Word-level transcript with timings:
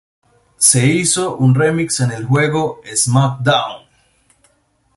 Se 0.57 0.87
hizo 0.87 1.35
un 1.37 1.53
remix 1.53 1.99
en 1.99 2.09
el 2.09 2.25
juego 2.25 2.81
Smackdown! 2.91 3.85